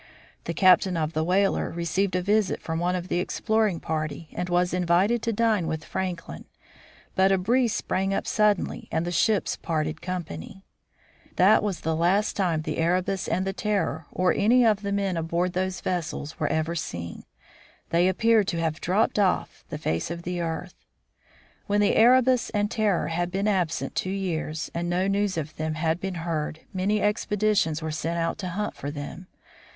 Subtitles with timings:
[0.45, 4.49] The captain of the whaler received a visit from some of the exploring party, and
[4.49, 6.45] was invited to dine with Franklin,
[7.13, 10.65] but a breeze sprang up suddenly, and the ships parted company.
[11.35, 13.53] THE EREBUS AND THE TERROR 27 That was the last time the Erebus and the
[13.53, 17.23] Terror, or any of the men aboard those vessels, were ever seen.
[17.91, 20.73] They appeared to have dropped off the face of the earth.
[21.67, 25.75] When the Erebus and Terror had been absent two years, and no news of them
[25.75, 29.27] had been heard, many expeditions were sent out to hunt for them.